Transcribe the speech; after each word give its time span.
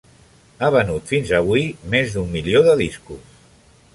Ha 0.61 0.69
venut 0.75 1.05
fins 1.11 1.33
avui 1.41 1.67
més 1.95 2.15
d'un 2.17 2.33
milió 2.39 2.65
de 2.71 2.75
discos. 2.83 3.39